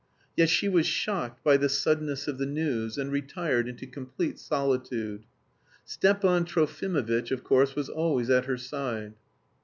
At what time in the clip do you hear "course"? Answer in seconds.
7.43-7.75